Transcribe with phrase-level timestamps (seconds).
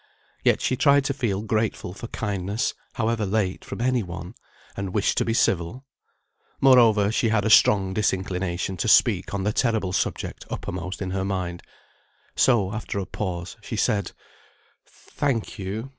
[0.43, 4.33] Yet she tried to feel grateful for kindness (however late) from any one,
[4.75, 5.85] and wished to be civil.
[6.59, 11.23] Moreover, she had a strong disinclination to speak on the terrible subject uppermost in her
[11.23, 11.61] mind.
[12.35, 14.13] So, after a pause she said,
[14.87, 15.89] "Thank you.